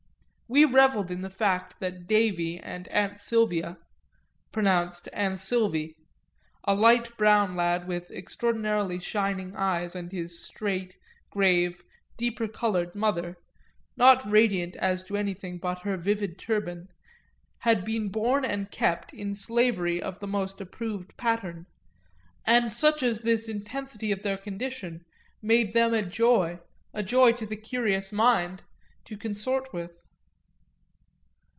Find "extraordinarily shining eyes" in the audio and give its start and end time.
8.11-9.95